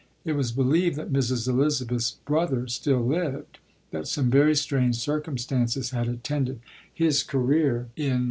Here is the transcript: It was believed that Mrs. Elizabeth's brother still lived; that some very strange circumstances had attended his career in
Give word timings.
It 0.25 0.31
was 0.33 0.51
believed 0.51 0.95
that 0.95 1.13
Mrs. 1.13 1.47
Elizabeth's 1.47 2.09
brother 2.25 2.67
still 2.67 3.05
lived; 3.05 3.59
that 3.91 4.07
some 4.07 4.31
very 4.31 4.55
strange 4.55 4.95
circumstances 4.95 5.91
had 5.91 6.07
attended 6.07 6.59
his 6.91 7.21
career 7.21 7.85
in 7.95 8.19